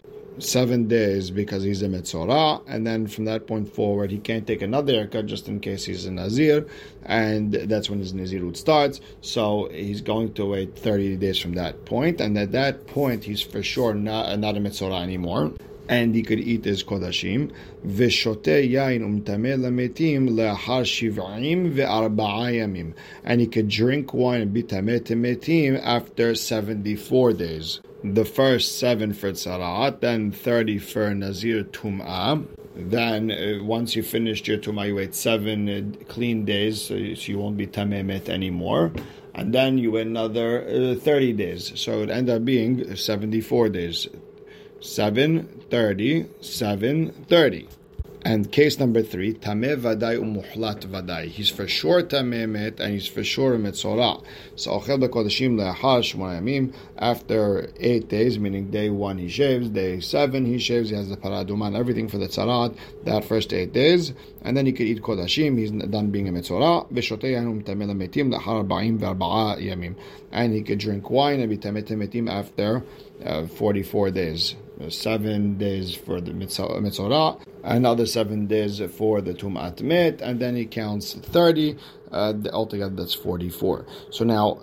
seven 0.44 0.88
days 0.88 1.32
because 1.32 1.64
he's 1.64 1.82
a 1.82 1.88
Metzorah, 1.88 2.62
and 2.68 2.86
then 2.86 3.08
from 3.08 3.26
that 3.26 3.48
point 3.48 3.74
forward, 3.74 4.12
he 4.12 4.18
can't 4.20 4.46
take 4.46 4.62
another 4.62 4.94
haircut 4.94 5.26
just 5.26 5.48
in 5.48 5.60
case 5.60 5.86
he's 5.86 6.06
a 6.06 6.12
Nazir, 6.12 6.66
and 7.06 7.54
that's 7.54 7.90
when 7.90 8.00
his 8.00 8.14
Nazirut 8.14 8.58
starts. 8.58 9.02
So 9.22 9.70
he's 9.72 10.02
going 10.02 10.34
to 10.34 10.46
wait 10.46 10.78
30 10.78 11.18
days 11.18 11.38
from 11.40 11.54
that 11.54 11.86
point, 11.86 12.22
and 12.22 12.38
at 12.38 12.52
that 12.52 12.88
point, 12.88 13.24
he's 13.24 13.42
for 13.42 13.64
sure 13.64 13.94
not, 13.94 14.40
not 14.40 14.58
a 14.58 14.60
Metzorah 14.60 15.02
anymore. 15.02 15.54
And 15.92 16.16
he 16.16 16.24
could 16.24 16.40
eat 16.40 16.64
his 16.64 16.84
kodashim. 16.84 17.52
V'shote 17.86 18.72
yain 18.72 19.02
umtameh 19.02 19.60
lametim 19.60 20.30
le'achar 20.30 20.84
shiv'im 20.84 21.74
ve'arba'a 21.76 22.54
yamim. 22.60 22.94
And 23.24 23.42
he 23.42 23.48
could 23.48 23.68
drink 23.68 24.14
wine 24.14 24.42
and 24.42 24.54
be 24.54 24.64
after 25.78 26.34
74 26.34 27.34
days 27.34 27.82
the 28.04 28.26
first 28.26 28.80
seven 28.80 29.14
for 29.14 29.32
Tzaraat, 29.32 30.00
then 30.00 30.32
30 30.32 30.80
for 30.80 31.14
Nazir 31.14 31.64
Tum'ah. 31.64 32.48
Then, 32.76 33.32
uh, 33.32 33.64
once 33.64 33.96
you 33.96 34.04
finished 34.04 34.48
your 34.48 34.58
Tum'ah, 34.58 34.88
you 34.88 34.96
wait 34.96 35.14
seven 35.14 35.70
uh, 35.70 36.06
clean 36.06 36.46
days, 36.46 36.82
so 36.82 36.96
you, 36.96 37.16
so 37.16 37.32
you 37.32 37.38
won't 37.38 37.58
be 37.58 37.68
Tamemet 37.68 38.30
anymore. 38.30 38.92
And 39.36 39.54
then 39.54 39.78
you 39.78 39.92
wait 39.92 40.08
another 40.08 40.68
uh, 40.68 40.96
30 40.96 41.34
days. 41.34 41.80
So 41.80 42.02
it 42.02 42.10
end 42.10 42.30
up 42.30 42.44
being 42.44 42.96
74 42.96 43.70
days. 43.70 44.08
7, 44.82 45.48
30, 45.70 46.26
7, 46.42 47.12
30. 47.30 47.68
And 48.24 48.52
case 48.52 48.78
number 48.78 49.02
three, 49.02 49.34
tameh 49.34 49.78
vaday 49.78 50.16
umuhlat 50.16 50.82
vaday. 50.86 51.26
He's 51.26 51.50
for 51.50 51.68
sure 51.68 52.04
tameh 52.04 52.48
met, 52.48 52.80
and 52.80 52.94
he's 52.94 53.08
for 53.08 53.24
sure 53.24 53.58
metzorah. 53.58 54.22
So 54.56 54.80
ochel 54.80 55.04
bekodashim 55.04 55.56
le'achar 55.56 56.02
shmonayamim. 56.04 56.72
After 57.00 57.72
eight 57.80 58.10
days, 58.10 58.38
meaning 58.38 58.70
day 58.70 58.92
one 58.92 59.18
he 59.18 59.28
shaves, 59.28 59.70
day 59.70 60.02
seven 60.02 60.46
he 60.46 60.60
shaves. 60.60 60.92
He 60.92 60.96
has 60.96 61.10
the 61.10 61.18
paraduman, 61.18 61.76
everything 61.76 62.08
for 62.08 62.20
the 62.20 62.28
tzarat. 62.28 62.78
That 63.06 63.26
first 63.26 63.54
eight 63.54 63.74
days, 63.74 64.14
and 64.44 64.56
then 64.56 64.68
he 64.68 64.72
could 64.72 64.86
eat 64.86 65.02
kodashim. 65.02 65.58
He's 65.58 65.72
done 65.72 66.12
being 66.12 66.28
a 66.28 66.32
metzorah. 66.32 66.94
V'shotei 66.94 67.34
yanum 67.34 67.64
tameh 67.64 67.90
lemetim 67.90 68.32
le'achar 68.32 68.64
arba'im 68.64 69.00
ve'arba'a 69.00 69.58
yamim. 69.58 69.96
And 70.32 70.54
he 70.54 70.62
could 70.62 70.78
drink 70.78 71.10
wine 71.10 71.40
and 71.40 71.50
be 71.50 71.58
tameh 71.58 71.88
metim 71.90 72.30
after 72.30 72.84
uh, 73.26 73.48
44 73.48 74.12
days. 74.12 74.56
Seven 74.90 75.58
days 75.58 75.96
for 75.96 76.22
the 76.22 76.34
mitzvah, 76.34 77.38
another 77.64 78.06
seven 78.06 78.48
days 78.48 78.82
for 78.98 79.22
the 79.22 79.34
tumat 79.34 79.82
mit, 79.82 80.22
and 80.22 80.40
then 80.40 80.56
he 80.56 80.66
counts 80.66 81.14
30. 81.14 81.78
Uh, 82.12 82.34
altogether, 82.52 82.94
that's 82.94 83.14
44. 83.14 83.86
So 84.10 84.26
now 84.26 84.60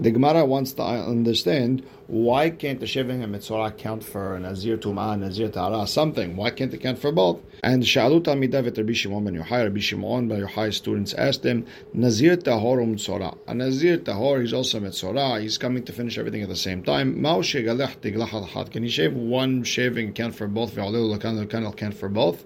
the 0.00 0.10
Gemara 0.10 0.46
wants 0.46 0.72
to 0.72 0.82
understand 0.82 1.84
why 2.06 2.48
can't 2.48 2.80
the 2.80 2.86
Shiving 2.86 3.22
and 3.22 3.32
Mitzvah 3.32 3.72
count 3.76 4.02
for 4.02 4.38
Nazir 4.40 4.78
Tumah, 4.78 5.18
Nazir 5.18 5.50
Tara, 5.50 5.86
something? 5.86 6.36
Why 6.36 6.50
can't 6.50 6.70
they 6.70 6.78
count 6.78 6.98
for 6.98 7.12
both? 7.12 7.38
And 7.62 7.82
Shalut 7.82 8.22
Amidav 8.22 8.74
Rabbi 8.74 8.94
Shimon 8.94 9.24
ben 9.24 9.34
Yochai, 9.36 9.64
Rabbi 9.64 9.80
Shimon 9.80 10.26
ben 10.26 10.40
Yochai 10.40 10.72
students 10.72 11.12
asked 11.12 11.44
him, 11.44 11.66
Nazir 11.92 12.38
Tahor 12.38 12.82
um 12.82 12.92
Mitzvah. 12.92 13.36
A 13.46 13.54
Nazir 13.54 13.98
Tahor, 13.98 14.40
he's 14.40 14.54
also 14.54 14.80
Mitzvah. 14.80 15.38
He's 15.40 15.58
coming 15.58 15.84
to 15.84 15.92
finish 15.92 16.16
everything 16.16 16.42
at 16.42 16.48
the 16.48 16.56
same 16.56 16.82
time. 16.82 17.22
Can 17.22 18.82
he 18.82 18.88
shave 18.88 19.12
one 19.14 19.62
shaving 19.64 20.14
count 20.14 20.34
for 20.34 20.48
both? 20.48 20.74
Can 20.74 21.46
count 21.76 21.94
for 21.94 22.08
both? 22.08 22.44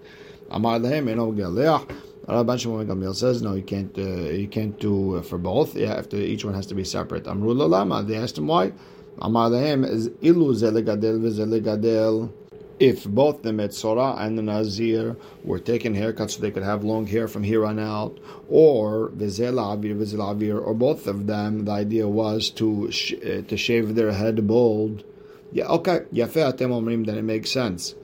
Amar 0.51 0.81
lehem, 0.81 1.09
eno 1.09 1.33
galech. 1.33 1.89
Rabban 2.27 2.59
Shimon 2.59 2.87
Gamliel 2.87 3.15
says 3.15 3.43
no, 3.43 3.55
you 3.55 3.63
can't. 3.63 3.97
Uh, 3.99 4.31
you 4.31 4.49
can't 4.49 4.79
do 4.81 5.17
uh, 5.17 5.23
for 5.23 5.37
both. 5.37 5.77
Yeah, 5.77 5.93
after 5.93 6.17
each 6.17 6.45
one 6.45 6.55
has 6.55 6.67
to 6.67 6.75
be 6.75 6.85
separate. 6.85 7.27
Amru 7.27 7.53
lama. 7.53 8.03
They 8.03 8.17
asked 8.17 8.39
him 8.39 8.47
why. 8.47 8.73
Amar 9.21 9.51
lehem 9.51 9.85
is 9.85 10.09
ilu 10.23 10.55
zelegadel 10.55 11.21
v'zelegadel. 11.21 12.33
If 12.81 13.05
both 13.05 13.43
the 13.43 13.51
Metzora 13.51 14.21
and 14.21 14.37
the 14.37 14.43
Nazir 14.43 15.17
were 15.45 15.61
taking 15.61 15.95
haircuts 15.95 16.33
so 16.33 16.41
they 16.41 16.51
could 16.51 16.65
have 16.65 16.83
long 16.83 17.07
hair 17.07 17.29
from 17.29 17.45
here 17.45 17.65
on 17.65 17.79
out, 17.79 18.19
or 18.49 19.11
Vizel 19.11 19.55
Avir, 19.55 19.97
Vizel 19.97 20.19
Avir, 20.19 20.61
or 20.61 20.75
both 20.75 21.07
of 21.07 21.29
them, 21.29 21.67
the 21.67 21.71
idea 21.71 22.09
was 22.09 22.51
to 22.51 22.91
sh- 22.91 23.15
uh, 23.15 23.43
to 23.43 23.57
shave 23.57 23.95
their 23.95 24.11
head 24.11 24.49
bald. 24.49 25.05
Yeah, 25.53 25.67
okay. 25.67 26.01
Yafeh 26.13 26.53
atem 26.53 26.71
omrim, 26.71 27.07
then 27.07 27.17
it 27.17 27.23
makes 27.23 27.51
sense. 27.51 27.95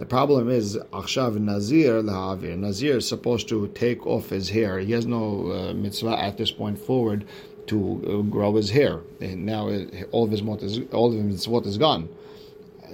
The 0.00 0.06
problem 0.06 0.48
is 0.48 0.78
Akshav 0.94 1.38
Nazir 1.38 2.02
Lahavir. 2.02 2.56
Nazir 2.56 2.96
is 2.96 3.06
supposed 3.06 3.50
to 3.50 3.68
take 3.74 4.06
off 4.06 4.30
his 4.30 4.48
hair. 4.48 4.78
He 4.78 4.92
has 4.92 5.04
no 5.04 5.52
uh, 5.52 5.74
mitzvah 5.74 6.18
at 6.18 6.38
this 6.38 6.50
point 6.50 6.78
forward 6.78 7.26
to 7.66 7.76
uh, 7.76 8.22
grow 8.22 8.54
his 8.54 8.70
hair. 8.70 9.00
And 9.20 9.44
now 9.44 9.68
uh, 9.68 9.84
all 10.10 10.24
of 10.24 10.30
his 10.30 10.40
is 10.62 10.80
all 10.92 11.12
of 11.14 11.64
his 11.66 11.76
gone. 11.76 12.08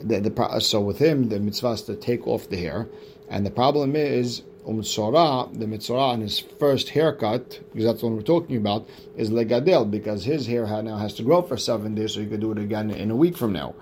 The, 0.03 0.19
the, 0.19 0.59
so 0.59 0.81
with 0.81 0.99
him, 0.99 1.29
the 1.29 1.39
mitzvah 1.39 1.75
is 1.75 1.83
to 1.83 1.95
take 1.95 2.27
off 2.27 2.49
the 2.49 2.57
hair, 2.57 2.89
and 3.31 3.47
the 3.47 3.53
problem 3.53 3.95
is 3.95 4.43
Umtsora, 4.67 5.57
the 5.57 5.69
mitzvah 5.69 5.95
on 5.95 6.23
his 6.23 6.41
first 6.41 6.89
haircut, 6.89 7.61
because 7.73 7.85
that's 7.85 8.03
what 8.03 8.15
we're 8.15 8.23
talking 8.23 8.57
about, 8.57 8.89
is 9.17 9.31
legadel, 9.31 9.89
because 9.89 10.25
his 10.25 10.49
hair 10.49 10.67
now 10.83 10.97
has 10.97 11.15
to 11.15 11.23
grow 11.23 11.41
for 11.41 11.57
seven 11.57 11.95
days, 11.95 12.15
so 12.15 12.21
he 12.21 12.27
could 12.27 12.41
do 12.41 12.51
it 12.51 12.59
again 12.59 12.91
in 12.91 13.13
a 13.13 13.17
week 13.17 13.37
from 13.37 13.53
now. 13.53 13.77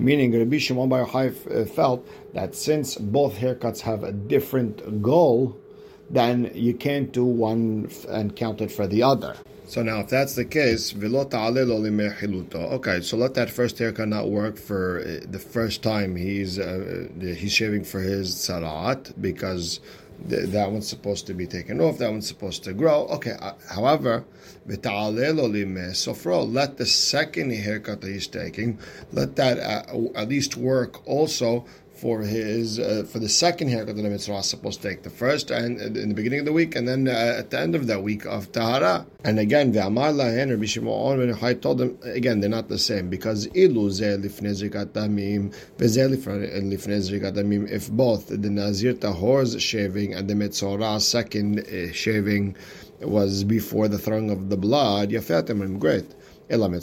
Meaning, 0.00 0.32
Rabbi 0.32 0.56
Shimon 0.56 0.88
Bar 0.88 1.04
Yochai 1.04 1.62
uh, 1.62 1.66
felt 1.66 2.08
that 2.32 2.54
since 2.54 2.96
both 2.96 3.36
haircuts 3.36 3.80
have 3.80 4.02
a 4.02 4.12
different 4.12 5.02
goal, 5.02 5.60
then 6.08 6.50
you 6.54 6.74
can't 6.74 7.12
do 7.12 7.24
one 7.24 7.90
and 8.08 8.34
count 8.34 8.62
it 8.62 8.72
for 8.72 8.86
the 8.86 9.02
other. 9.02 9.36
So 9.66 9.82
now, 9.82 10.00
if 10.00 10.08
that's 10.08 10.34
the 10.34 10.44
case, 10.44 10.92
okay, 10.92 11.00
so 13.02 13.16
let 13.16 13.34
that 13.34 13.50
first 13.50 13.78
haircut 13.78 14.08
not 14.08 14.28
work 14.28 14.56
for 14.56 15.00
uh, 15.00 15.20
the 15.30 15.38
first 15.38 15.82
time 15.82 16.16
he's 16.16 16.58
uh, 16.58 17.06
he's 17.20 17.52
shaving 17.52 17.84
for 17.84 18.00
his 18.00 18.34
sarat 18.34 19.12
because 19.20 19.80
that 20.28 20.70
one's 20.70 20.88
supposed 20.88 21.26
to 21.26 21.34
be 21.34 21.46
taken 21.46 21.80
off, 21.80 21.98
that 21.98 22.10
one's 22.10 22.28
supposed 22.28 22.64
to 22.64 22.72
grow. 22.72 23.06
Okay, 23.06 23.36
uh, 23.40 23.52
however, 23.68 24.24
let 26.48 26.76
the 26.76 26.86
second 26.86 27.50
haircut 27.52 28.00
that 28.00 28.08
he's 28.08 28.26
taking, 28.26 28.78
let 29.12 29.36
that 29.36 29.58
uh, 29.58 30.08
at 30.14 30.28
least 30.28 30.56
work 30.56 31.06
also 31.06 31.64
for 32.00 32.22
his 32.22 32.78
uh, 32.78 33.04
for 33.10 33.18
the 33.18 33.28
second 33.28 33.68
haircut 33.68 33.96
that 33.96 34.02
the 34.02 34.08
mitzvah 34.08 34.42
supposed 34.42 34.80
to 34.82 34.88
take. 34.88 35.02
The 35.02 35.10
first 35.10 35.50
and 35.50 35.80
in 35.80 36.08
the 36.08 36.14
beginning 36.14 36.40
of 36.40 36.46
the 36.46 36.52
week, 36.52 36.74
and 36.74 36.88
then 36.88 37.08
uh, 37.08 37.36
at 37.38 37.50
the 37.50 37.60
end 37.60 37.74
of 37.74 37.86
that 37.88 38.02
week 38.02 38.24
of 38.24 38.52
tahara. 38.52 39.06
And 39.22 39.38
again, 39.38 39.72
Ve'amar 39.72 40.14
lahen 40.14 40.50
Rabbi 40.50 40.64
Shimon 40.64 41.18
ben 41.18 41.34
Yochai 41.34 41.60
told 41.60 41.78
them 41.78 41.98
again 42.02 42.40
they're 42.40 42.48
not 42.48 42.68
the 42.68 42.78
same 42.78 43.10
because 43.10 43.46
ilu 43.48 43.90
zeh 43.90 44.16
lifnei 44.24 44.54
zrikat 44.60 44.86
damim 44.86 45.54
ve'zeh. 45.76 46.10
If 47.70 47.90
both 47.90 48.28
the 48.28 48.50
nazir 48.50 48.94
tahor's 48.94 49.60
shaving 49.62 50.14
and 50.14 50.28
the 50.28 50.34
mitzvah 50.34 51.00
second 51.00 51.60
uh, 51.60 51.92
shaving 51.92 52.56
was 53.00 53.44
before 53.44 53.88
the 53.88 53.98
throwing 53.98 54.30
of 54.30 54.48
the 54.50 54.56
blood, 54.56 55.10
yafetem 55.10 55.78
great. 55.78 56.06
Ela 56.50 56.68
The 56.68 56.74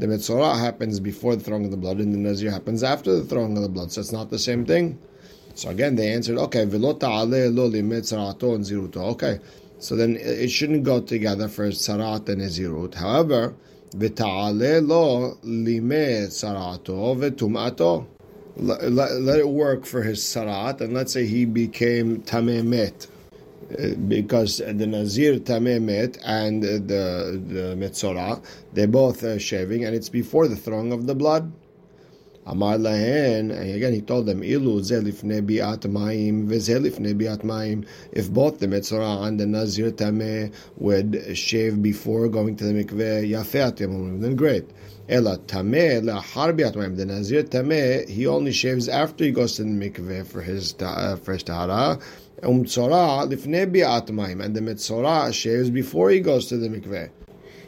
Metzorah 0.00 0.58
happens 0.58 0.98
before 0.98 1.36
the 1.36 1.44
throwing 1.44 1.64
of 1.64 1.70
the 1.70 1.76
blood, 1.76 1.98
and 1.98 2.12
the 2.12 2.18
Nazir 2.18 2.50
happens 2.50 2.82
after 2.82 3.14
the 3.14 3.22
throwing 3.22 3.56
of 3.56 3.62
the 3.62 3.68
blood. 3.68 3.92
So 3.92 4.00
it's 4.00 4.10
not 4.10 4.28
the 4.30 4.40
same 4.40 4.66
thing. 4.66 4.98
So 5.54 5.70
again, 5.70 5.94
they 5.94 6.10
answered, 6.12 6.38
okay, 6.38 6.66
velota 6.66 7.00
ta'aleh 7.00 7.48
lo 7.50 7.70
limetzarato 7.70 8.56
and 8.56 8.64
ziruto. 8.64 8.96
Okay, 9.12 9.38
so 9.78 9.94
then 9.94 10.16
it 10.16 10.48
shouldn't 10.48 10.82
go 10.82 11.00
together 11.00 11.46
for 11.46 11.68
sarat 11.68 12.28
and 12.28 12.42
zirut. 12.42 12.94
However, 12.94 13.54
v'ta'ale 13.90 14.84
lo 14.86 15.36
limetzarato 15.44 17.16
v'tum'ato. 17.16 18.06
Let, 18.56 18.90
let, 18.90 19.12
let 19.20 19.38
it 19.38 19.48
work 19.48 19.86
for 19.86 20.02
his 20.02 20.20
sarat, 20.20 20.80
and 20.80 20.92
let's 20.92 21.12
say 21.12 21.26
he 21.26 21.44
became 21.44 22.22
tamemet 22.22 23.06
because 24.08 24.58
the 24.58 24.86
Nazir 24.86 25.38
Tamemet 25.38 26.18
and 26.24 26.62
the, 26.62 27.40
the 27.46 27.76
Metzorah, 27.76 28.42
they're 28.72 28.86
both 28.86 29.40
shaving, 29.40 29.84
and 29.84 29.94
it's 29.94 30.08
before 30.08 30.48
the 30.48 30.56
throwing 30.56 30.92
of 30.92 31.06
the 31.06 31.14
blood. 31.14 31.52
Amar 32.44 32.76
lahen, 32.76 33.50
and 33.52 33.74
again 33.74 33.92
he 33.92 34.00
told 34.00 34.26
them, 34.26 34.42
Ilu 34.42 34.80
zelifne 34.80 35.40
biat 35.46 35.88
maim, 35.88 36.48
vezelifne 36.48 37.14
biat 37.14 37.44
maim. 37.44 37.84
If 38.10 38.32
both 38.32 38.58
the 38.58 38.66
Metzorah 38.66 39.28
and 39.28 39.38
the 39.38 39.46
Nazir 39.46 39.92
Tameh 39.92 40.52
would 40.76 41.36
shave 41.36 41.80
before 41.80 42.28
going 42.28 42.56
to 42.56 42.64
the 42.64 42.72
mikveh, 42.72 43.30
yafeh 43.30 44.20
then 44.20 44.34
great. 44.34 44.68
Ela 45.08 45.38
tameh 45.38 46.02
lahar 46.02 46.52
biat 46.52 46.74
maim. 46.74 46.96
The 46.96 47.06
Nazir 47.06 47.44
Tameh, 47.44 48.08
he 48.08 48.26
only 48.26 48.52
shaves 48.52 48.88
after 48.88 49.22
he 49.22 49.30
goes 49.30 49.54
to 49.56 49.62
the 49.62 49.68
mikveh 49.68 50.26
for 50.26 50.42
his, 50.42 50.74
uh, 50.80 51.16
tahara, 51.16 51.98
Umtzora 52.42 53.24
lifnei 53.30 53.70
bi'at 53.72 54.08
and 54.44 54.56
the 54.56 54.60
Metzora 54.60 55.32
shaves 55.32 55.70
before 55.70 56.10
he 56.10 56.18
goes 56.18 56.46
to 56.46 56.56
the 56.56 56.68
mikveh. 56.68 57.08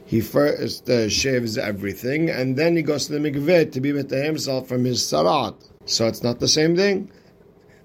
He 0.06 0.20
first 0.20 0.88
uh, 0.88 1.08
shaves 1.08 1.56
everything, 1.56 2.28
and 2.30 2.56
then 2.56 2.76
he 2.76 2.82
goes 2.82 3.06
to 3.06 3.12
the 3.12 3.18
mikveh 3.18 3.72
to 3.72 3.80
be 3.80 3.92
with 3.92 4.10
himself 4.10 4.68
from 4.68 4.84
his 4.84 5.00
sarat. 5.00 5.54
So 5.86 6.06
it's 6.06 6.22
not 6.22 6.40
the 6.40 6.48
same 6.48 6.76
thing. 6.76 7.10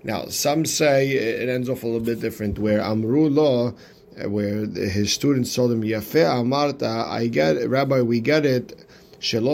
Now, 0.03 0.25
some 0.27 0.65
say 0.65 1.09
it 1.11 1.49
ends 1.49 1.69
off 1.69 1.83
a 1.83 1.85
little 1.85 2.01
bit 2.01 2.19
different, 2.21 2.59
where 2.59 2.81
Amru 2.81 3.29
lo, 3.29 3.75
uh, 4.21 4.29
where 4.29 4.65
his 4.65 5.11
students 5.13 5.53
told 5.53 5.71
him, 5.71 5.81
Yafe 5.81 6.23
Amarta, 6.25 7.07
I 7.07 7.27
get 7.27 7.57
it, 7.57 7.69
Rabbi, 7.69 8.01
we 8.01 8.19
get 8.19 8.45
it. 8.45 8.85
It 9.21 9.25
shouldn't 9.25 9.45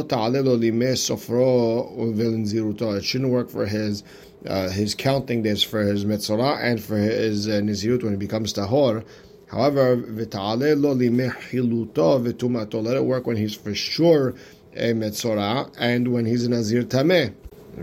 work 3.31 3.49
for 3.49 3.65
his 3.65 4.03
uh, 4.47 4.69
his 4.69 4.93
counting 4.93 5.41
days 5.41 5.63
for 5.63 5.81
his 5.81 6.05
mitzvah 6.05 6.59
and 6.61 6.79
for 6.81 6.97
his 6.97 7.47
uh, 7.47 7.53
nizirut 7.53 8.03
when 8.03 8.13
he 8.13 8.17
becomes 8.17 8.53
tahor. 8.53 9.03
However, 9.47 9.97
v'ta'ale 9.97 10.75
lo 10.81 10.95
limehiluto 10.95 12.19
v'tumato. 12.23 12.83
Let 12.83 12.97
it 12.97 13.05
work 13.05 13.27
when 13.27 13.37
he's 13.37 13.53
for 13.55 13.75
sure 13.75 14.33
a 14.75 14.93
mitzvah 14.93 15.71
and 15.77 16.07
when 16.09 16.25
he's 16.25 16.45
a 16.45 16.49
nazir 16.49 16.83
tameh, 16.83 17.33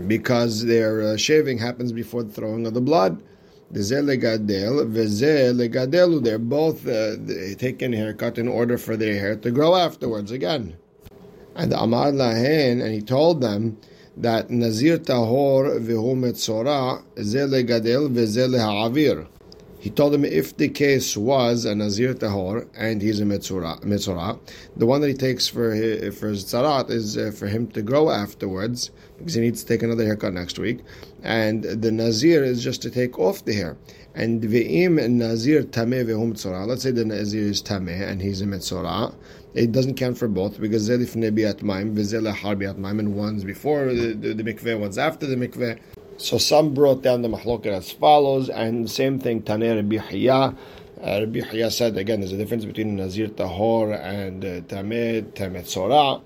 because 0.07 0.65
their 0.65 1.01
uh, 1.01 1.17
shaving 1.17 1.57
happens 1.57 1.91
before 1.91 2.23
the 2.23 2.31
throwing 2.31 2.67
of 2.67 2.73
the 2.73 2.81
blood. 2.81 3.21
They're 3.71 3.97
both 6.37 6.87
uh, 6.87 7.15
taking 7.57 7.93
haircut 7.93 8.37
in 8.37 8.47
order 8.47 8.77
for 8.77 8.95
their 8.95 9.17
hair 9.17 9.35
to 9.37 9.49
grow 9.49 9.75
afterwards 9.75 10.29
again. 10.31 10.75
And 11.55 11.73
Amar 11.73 12.11
Lahen, 12.11 12.83
and 12.83 12.93
he 12.93 13.01
told 13.01 13.41
them 13.41 13.77
that 14.17 14.51
Nazir 14.51 14.99
Tahor 14.99 15.79
v'hu 15.79 16.15
Metzora 16.15 17.01
ze 17.17 17.39
legadel 17.39 18.09
v'ze 18.13 18.47
le'ha'avir. 18.47 19.27
He 19.83 19.89
told 19.89 20.15
him 20.15 20.23
if 20.23 20.55
the 20.55 20.69
case 20.69 21.17
was 21.17 21.65
a 21.65 21.75
Nazir 21.75 22.13
Tahor 22.13 22.69
and 22.73 23.01
he's 23.01 23.19
a 23.19 23.25
Metzora, 23.25 24.39
the 24.77 24.85
one 24.85 25.01
that 25.01 25.09
he 25.09 25.13
takes 25.13 25.49
for 25.49 25.73
his, 25.73 26.17
for 26.17 26.29
his 26.29 26.45
Tzarat 26.45 26.89
is 26.89 27.17
uh, 27.17 27.33
for 27.35 27.47
him 27.47 27.67
to 27.71 27.81
grow 27.81 28.09
afterwards 28.09 28.91
because 29.17 29.33
he 29.33 29.41
needs 29.41 29.61
to 29.61 29.67
take 29.67 29.83
another 29.83 30.05
haircut 30.05 30.31
next 30.31 30.57
week. 30.57 30.79
And 31.21 31.63
the 31.63 31.91
Nazir 31.91 32.45
is 32.45 32.63
just 32.63 32.81
to 32.83 32.89
take 32.89 33.19
off 33.19 33.43
the 33.43 33.53
hair. 33.53 33.75
And 34.15 34.41
Ve'im 34.41 35.03
and 35.03 35.19
Nazir 35.19 35.63
Tameh 35.63 36.05
v'hu 36.05 36.31
Metzora. 36.31 36.65
Let's 36.65 36.83
say 36.83 36.91
the 36.91 37.03
Nazir 37.03 37.43
is 37.43 37.61
Tameh 37.61 38.09
and 38.09 38.21
he's 38.21 38.39
a 38.39 38.45
Metzora 38.45 39.13
it 39.53 39.71
doesn't 39.71 39.95
count 39.95 40.17
for 40.17 40.27
both 40.27 40.59
because 40.59 40.89
zelif 40.89 41.15
nebiat 41.15 41.61
maim 41.61 41.95
v'zeleh 41.95 42.33
harbiat 42.33 42.77
maim, 42.77 42.99
and 42.99 43.15
one's 43.15 43.43
before 43.43 43.93
the, 43.93 44.13
the, 44.13 44.33
the 44.33 44.43
mikveh, 44.43 44.79
one's 44.79 44.97
after 44.97 45.27
the 45.27 45.35
mikveh. 45.35 45.79
So 46.23 46.37
some 46.37 46.73
brought 46.73 47.01
down 47.01 47.21
the 47.21 47.27
mahloket 47.27 47.65
as 47.65 47.91
follows, 47.91 48.47
and 48.47 48.89
same 48.89 49.19
thing 49.19 49.41
Taneh 49.41 49.75
Rabbi 49.75 49.97
Hiya. 49.97 50.55
Uh, 51.03 51.19
Rabbi 51.19 51.41
Hiya 51.41 51.69
said 51.69 51.97
again, 51.97 52.21
there's 52.21 52.31
a 52.31 52.37
difference 52.37 52.63
between 52.63 52.95
Nazir 52.95 53.27
Tahor 53.27 54.01
and 54.01 54.45
uh, 54.45 54.61
Tameh 54.61 55.23
Tamet 55.33 55.65
Sorah. 55.65 56.21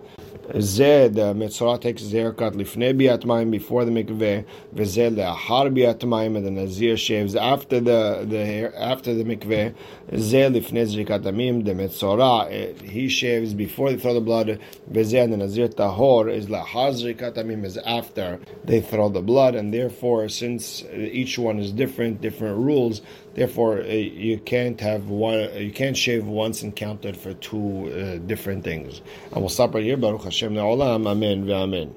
Zeh, 0.53 1.13
the 1.13 1.33
Metzorah 1.33 1.81
takes 1.81 2.01
his 2.01 2.13
haircut 2.13 2.53
lifnei 2.53 2.97
biatmayim 2.97 3.51
before 3.51 3.83
the 3.83 3.91
mikveh, 3.91 4.45
v'zeh 4.73 5.13
le'achar 5.13 5.75
biat 5.75 5.99
mayim, 5.99 6.37
and 6.37 6.45
the 6.45 6.51
Nazir 6.51 6.95
shaves 6.95 7.35
after 7.35 7.81
the 7.81 8.25
the 8.25 8.71
after 8.81 9.13
the 9.13 9.25
mikveh. 9.25 9.75
Zeh 10.13 10.49
lifnei 10.49 10.87
zrikat 10.87 11.23
damim, 11.23 11.65
the 11.65 11.73
Metzorah 11.73 12.49
eh, 12.49 12.71
he 12.81 13.09
shaves 13.09 13.53
before 13.53 13.91
they 13.91 13.97
throw 13.97 14.13
the 14.13 14.21
blood. 14.21 14.57
V'zeh 14.89 15.21
and 15.21 15.33
the 15.33 15.37
Nazir 15.37 15.67
tahor 15.67 16.33
is 16.33 16.45
la'achar 16.45 16.93
zrikat 16.93 17.33
damim 17.33 17.65
is 17.65 17.77
after 17.79 18.39
they 18.63 18.79
throw 18.79 19.09
the 19.09 19.21
blood, 19.21 19.53
and 19.53 19.73
therefore 19.73 20.29
since 20.29 20.85
each 20.93 21.37
one 21.37 21.59
is 21.59 21.73
different, 21.73 22.21
different 22.21 22.57
rules. 22.57 23.01
Therefore, 23.37 23.81
uh, 23.81 23.85
you 23.85 24.39
can't 24.39 24.81
have 24.81 25.09
one. 25.09 25.53
You 25.55 25.71
can't 25.71 25.95
shave 25.95 26.25
once 26.25 26.63
and 26.63 26.75
count 26.75 27.05
it 27.05 27.15
for 27.15 27.35
two 27.35 27.93
uh, 27.93 28.17
different 28.25 28.63
things. 28.63 28.99
And 29.31 29.41
we'll 29.41 29.49
stop 29.49 29.75
right 29.75 29.83
here. 29.83 29.95
Baruch 29.95 30.23
Hashem 30.23 30.57
Amen. 30.57 31.51
Amen. 31.51 31.95